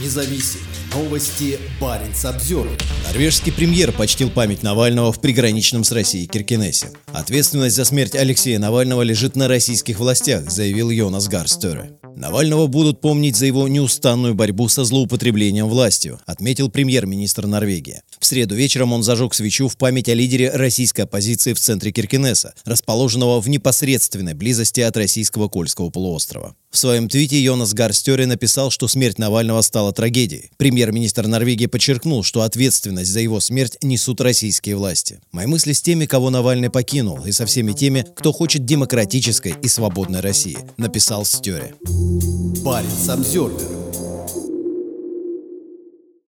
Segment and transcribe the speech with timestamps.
[0.00, 0.73] независим.
[0.94, 2.68] Новости Баренц обзор.
[3.08, 6.90] Норвежский премьер почтил память Навального в приграничном с Россией Киркинессе.
[7.06, 11.98] Ответственность за смерть Алексея Навального лежит на российских властях, заявил Йонас Гарстере.
[12.14, 18.02] Навального будут помнить за его неустанную борьбу со злоупотреблением властью, отметил премьер-министр Норвегии.
[18.20, 22.54] В среду вечером он зажег свечу в память о лидере российской оппозиции в центре Киркинесса,
[22.64, 26.54] расположенного в непосредственной близости от российского Кольского полуострова.
[26.70, 30.50] В своем твите Йонас Гарстёре написал, что смерть Навального стала трагедией.
[30.84, 35.18] Премьер-министр Норвегии подчеркнул, что ответственность за его смерть несут российские власти.
[35.32, 39.66] Мои мысли с теми, кого Навальный покинул, и со всеми теми, кто хочет демократической и
[39.66, 41.74] свободной России, написал Стёре.
[42.62, 43.83] Баренц обзор.